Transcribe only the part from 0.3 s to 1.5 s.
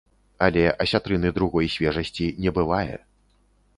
Але асятрыны